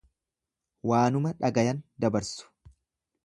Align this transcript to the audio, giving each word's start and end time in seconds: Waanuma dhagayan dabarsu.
Waanuma 0.91 1.33
dhagayan 1.43 1.83
dabarsu. 2.05 2.49